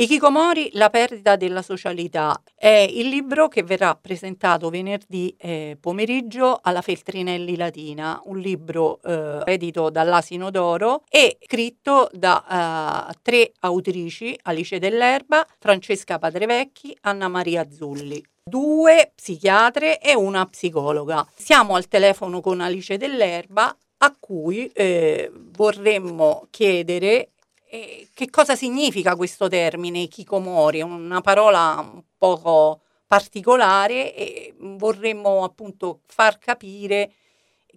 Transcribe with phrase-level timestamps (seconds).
[0.00, 2.40] Ikikomori, la perdita della socialità.
[2.54, 9.42] È il libro che verrà presentato venerdì eh, pomeriggio alla Feltrinelli Latina, un libro eh,
[9.44, 17.70] edito dall'Asino d'Oro e scritto da uh, tre autrici, Alice Dell'Erba, Francesca Padrevecchi, Anna Maria
[17.70, 18.24] Zulli.
[18.42, 21.28] Due psichiatre e una psicologa.
[21.34, 27.32] Siamo al telefono con Alice Dell'Erba a cui eh, vorremmo chiedere
[27.70, 30.80] e che cosa significa questo termine Kikomori?
[30.80, 37.10] È una parola un poco particolare e vorremmo appunto far capire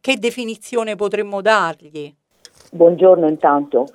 [0.00, 2.12] che definizione potremmo dargli.
[2.70, 3.86] Buongiorno intanto.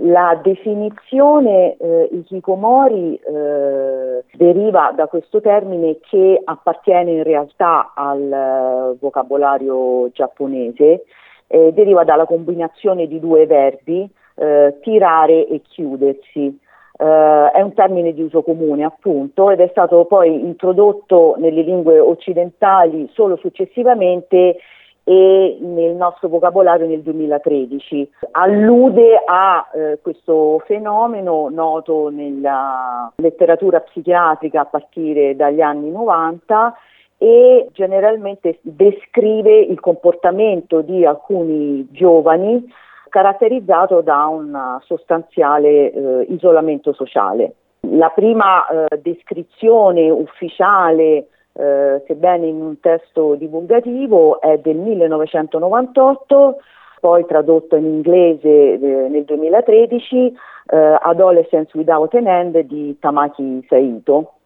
[0.00, 8.96] La definizione eh, Ikikomori eh, deriva da questo termine che appartiene in realtà al eh,
[9.00, 11.04] vocabolario giapponese,
[11.46, 16.66] eh, deriva dalla combinazione di due verbi, eh, tirare e chiudersi.
[16.98, 22.00] Uh, è un termine di uso comune appunto ed è stato poi introdotto nelle lingue
[22.00, 24.56] occidentali solo successivamente
[25.04, 28.10] e nel nostro vocabolario nel 2013.
[28.32, 36.76] Allude a eh, questo fenomeno noto nella letteratura psichiatrica a partire dagli anni 90
[37.16, 42.70] e generalmente descrive il comportamento di alcuni giovani
[43.08, 47.54] caratterizzato da un sostanziale eh, isolamento sociale.
[47.80, 56.56] La prima eh, descrizione ufficiale, eh, sebbene in un testo divulgativo, è del 1998,
[57.00, 58.78] poi tradotto in inglese eh,
[59.08, 60.36] nel 2013,
[60.70, 64.37] eh, Adolescence Without an End di Tamaki Saito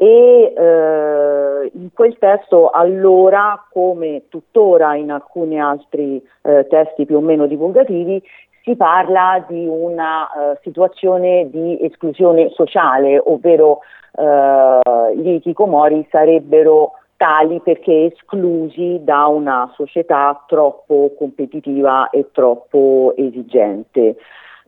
[0.00, 7.20] e eh, in quel testo allora, come tuttora in alcuni altri eh, testi più o
[7.20, 8.22] meno divulgativi,
[8.62, 13.80] si parla di una eh, situazione di esclusione sociale, ovvero
[14.16, 24.16] eh, gli ikikomori sarebbero tali perché esclusi da una società troppo competitiva e troppo esigente.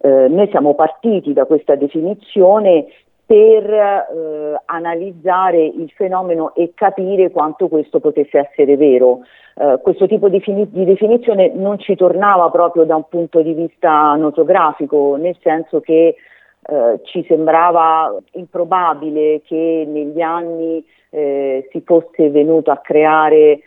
[0.02, 2.86] Eh, noi siamo partiti da questa definizione
[3.30, 9.20] per eh, analizzare il fenomeno e capire quanto questo potesse essere vero.
[9.54, 13.52] Eh, questo tipo di, fini- di, definizione non ci tornava proprio da un punto di
[13.52, 16.16] vista notografico, nel senso che
[16.62, 23.60] eh, ci sembrava improbabile che negli anni eh, si fosse venuto a creare eh,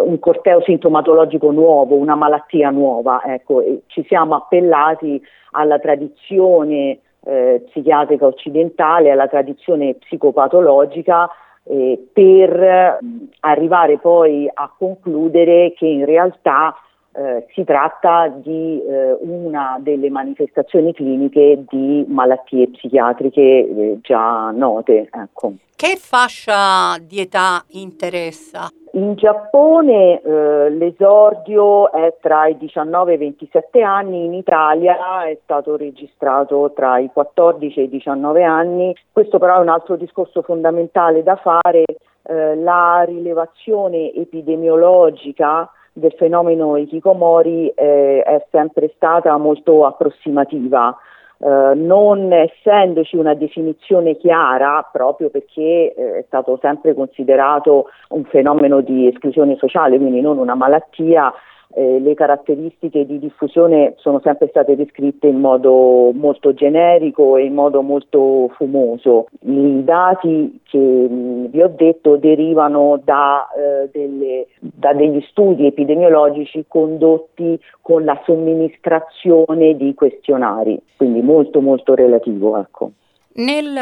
[0.00, 3.22] un corteo sintomatologico nuovo, una malattia nuova.
[3.24, 11.28] Ecco, ci siamo appellati alla tradizione eh, psichiatrica occidentale, alla tradizione psicopatologica,
[11.64, 12.98] eh, per
[13.40, 16.74] arrivare poi a concludere che in realtà
[17.16, 25.08] eh, si tratta di eh, una delle manifestazioni cliniche di malattie psichiatriche eh, già note.
[25.12, 25.54] Ecco.
[25.76, 28.68] Che fascia di età interessa?
[28.92, 35.36] In Giappone eh, l'esordio è tra i 19 e i 27 anni, in Italia è
[35.42, 38.94] stato registrato tra i 14 e i 19 anni.
[39.10, 41.82] Questo però è un altro discorso fondamentale da fare,
[42.22, 50.94] eh, la rilevazione epidemiologica del fenomeno Ikikomori eh, è sempre stata molto approssimativa.
[51.36, 58.80] Uh, non essendoci una definizione chiara, proprio perché eh, è stato sempre considerato un fenomeno
[58.80, 61.32] di esclusione sociale, quindi non una malattia,
[61.72, 67.54] eh, le caratteristiche di diffusione sono sempre state descritte in modo molto generico e in
[67.54, 69.26] modo molto fumoso.
[69.40, 76.64] I dati che mh, vi ho detto derivano da, eh, delle, da degli studi epidemiologici
[76.68, 82.58] condotti con la somministrazione di questionari, quindi molto molto relativo.
[82.58, 82.90] Ecco.
[83.36, 83.72] Nel,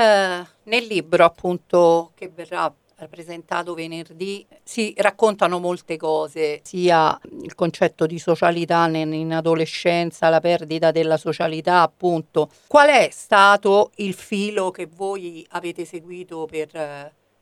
[0.64, 2.72] nel libro appunto che verrà
[3.08, 10.90] presentato venerdì si raccontano molte cose, sia il concetto di socialità in adolescenza, la perdita
[10.90, 12.48] della socialità, appunto.
[12.66, 16.68] Qual è stato il filo che voi avete seguito per,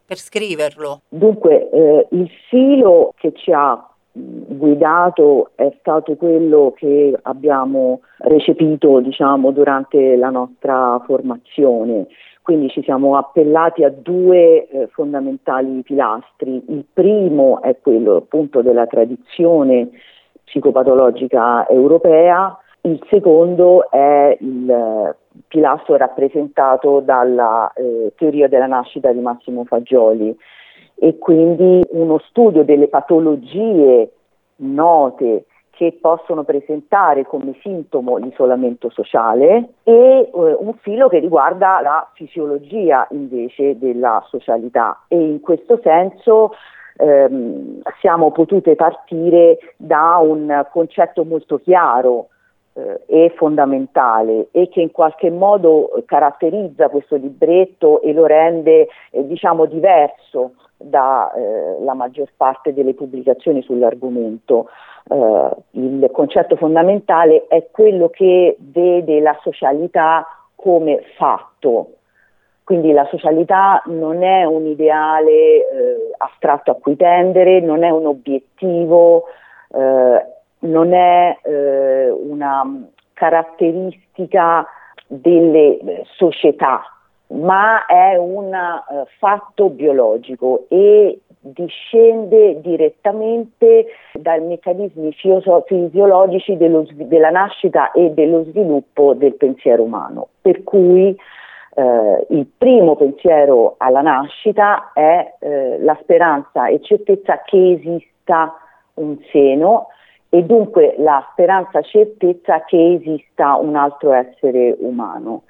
[0.04, 1.02] per scriverlo?
[1.08, 9.52] Dunque, eh, il filo che ci ha guidato è stato quello che abbiamo recepito diciamo,
[9.52, 12.06] durante la nostra formazione
[12.42, 16.62] quindi ci siamo appellati a due eh, fondamentali pilastri.
[16.68, 19.90] Il primo è quello appunto della tradizione
[20.44, 25.16] psicopatologica europea, il secondo è il eh,
[25.46, 30.36] pilastro rappresentato dalla eh, teoria della nascita di Massimo Fagioli
[30.94, 34.10] e quindi uno studio delle patologie
[34.56, 35.44] note
[35.80, 43.06] che possono presentare come sintomo l'isolamento sociale e eh, un filo che riguarda la fisiologia
[43.12, 45.04] invece della socialità.
[45.08, 46.52] E in questo senso
[46.98, 52.28] ehm, siamo potute partire da un concetto molto chiaro
[52.74, 59.26] eh, e fondamentale e che in qualche modo caratterizza questo libretto e lo rende eh,
[59.26, 64.68] diciamo diverso dalla eh, maggior parte delle pubblicazioni sull'argomento.
[65.08, 71.94] Uh, il concetto fondamentale è quello che vede la socialità come fatto,
[72.70, 75.64] quindi la socialità non è un ideale eh,
[76.18, 79.24] astratto a cui tendere, non è un obiettivo,
[79.72, 80.24] eh,
[80.60, 82.62] non è eh, una
[83.12, 84.64] caratteristica
[85.08, 86.82] delle eh, società,
[87.32, 97.92] ma è un uh, fatto biologico e discende direttamente dai meccanismi fisiologici dello, della nascita
[97.92, 100.28] e dello sviluppo del pensiero umano.
[100.42, 101.16] Per cui
[101.74, 108.54] eh, il primo pensiero alla nascita è eh, la speranza e certezza che esista
[108.94, 109.86] un seno
[110.28, 115.44] e dunque la speranza e certezza che esista un altro essere umano.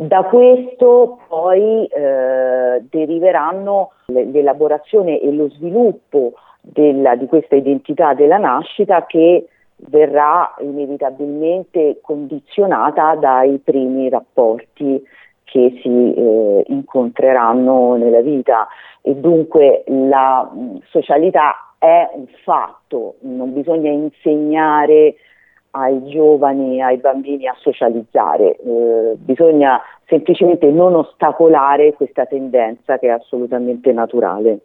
[0.00, 6.32] Da questo poi eh, deriveranno l'elaborazione e lo sviluppo
[6.62, 9.46] della, di questa identità della nascita che
[9.90, 15.06] verrà inevitabilmente condizionata dai primi rapporti
[15.44, 18.68] che si eh, incontreranno nella vita.
[19.02, 25.16] E dunque la mh, socialità è un fatto, non bisogna insegnare
[25.72, 33.10] ai giovani, ai bambini a socializzare, eh, bisogna semplicemente non ostacolare questa tendenza che è
[33.10, 34.58] assolutamente naturale.